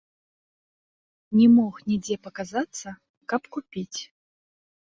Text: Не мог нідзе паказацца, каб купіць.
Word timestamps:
Не 1.41 1.45
мог 1.59 1.73
нідзе 1.91 2.15
паказацца, 2.29 2.97
каб 3.35 3.41
купіць. 3.59 3.99